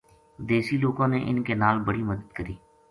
دیسی 0.49 0.75
لوکاں 0.83 1.07
نے 1.13 1.19
اِنھ 1.27 1.43
کے 1.47 1.53
نال 1.63 1.77
بڑی 1.85 2.03
مدد 2.09 2.27
کری 2.37 2.55